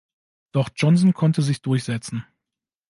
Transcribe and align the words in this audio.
Doch 0.51 0.69
Johnson 0.75 1.13
konnte 1.13 1.43
sich 1.43 1.61
durchsetzen. 1.61 2.25